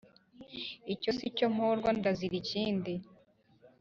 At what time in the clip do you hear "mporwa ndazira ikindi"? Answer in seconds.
1.55-2.93